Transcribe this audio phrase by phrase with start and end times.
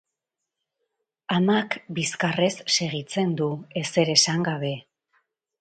[1.35, 3.51] Amak bizkarrez segitzen du,
[3.83, 4.77] ezer esan gabe.